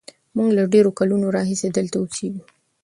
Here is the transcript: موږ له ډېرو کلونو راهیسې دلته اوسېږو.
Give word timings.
موږ 0.35 0.49
له 0.57 0.63
ډېرو 0.73 0.91
کلونو 0.99 1.25
راهیسې 1.37 1.67
دلته 1.77 1.95
اوسېږو. 1.99 2.41